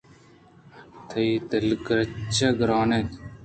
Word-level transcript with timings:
تئی 1.09 1.27
درگیجگ 1.49 2.53
گرٛان 2.59 2.89
اِنت 2.95 3.11